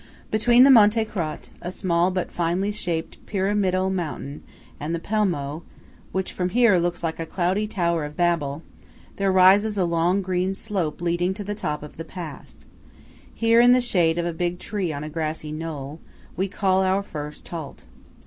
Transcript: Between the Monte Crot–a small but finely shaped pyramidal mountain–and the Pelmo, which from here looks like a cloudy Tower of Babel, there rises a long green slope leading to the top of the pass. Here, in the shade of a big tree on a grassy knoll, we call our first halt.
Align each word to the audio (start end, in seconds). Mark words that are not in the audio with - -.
Between 0.31 0.63
the 0.63 0.71
Monte 0.71 1.05
Crot–a 1.05 1.71
small 1.71 2.09
but 2.09 2.31
finely 2.31 2.71
shaped 2.71 3.23
pyramidal 3.27 3.91
mountain–and 3.91 4.95
the 4.95 4.99
Pelmo, 4.99 5.61
which 6.11 6.33
from 6.33 6.49
here 6.49 6.79
looks 6.79 7.03
like 7.03 7.19
a 7.19 7.25
cloudy 7.27 7.67
Tower 7.67 8.03
of 8.05 8.17
Babel, 8.17 8.63
there 9.17 9.31
rises 9.31 9.77
a 9.77 9.85
long 9.85 10.23
green 10.23 10.55
slope 10.55 11.01
leading 11.01 11.35
to 11.35 11.43
the 11.43 11.53
top 11.53 11.83
of 11.83 11.97
the 11.97 12.03
pass. 12.03 12.65
Here, 13.35 13.59
in 13.61 13.73
the 13.73 13.79
shade 13.79 14.17
of 14.17 14.25
a 14.25 14.33
big 14.33 14.57
tree 14.57 14.91
on 14.91 15.03
a 15.03 15.07
grassy 15.09 15.51
knoll, 15.51 15.99
we 16.35 16.47
call 16.47 16.81
our 16.81 17.03
first 17.03 17.47
halt. 17.49 17.83